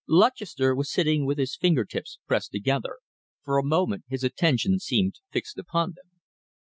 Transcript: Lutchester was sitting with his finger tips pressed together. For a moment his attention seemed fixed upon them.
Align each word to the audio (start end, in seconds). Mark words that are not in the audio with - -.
Lutchester 0.07 0.73
was 0.73 0.91
sitting 0.91 1.27
with 1.27 1.37
his 1.37 1.55
finger 1.55 1.85
tips 1.85 2.17
pressed 2.25 2.51
together. 2.51 2.97
For 3.43 3.59
a 3.59 3.63
moment 3.63 4.05
his 4.07 4.23
attention 4.23 4.79
seemed 4.79 5.19
fixed 5.29 5.59
upon 5.59 5.89
them. 5.95 6.09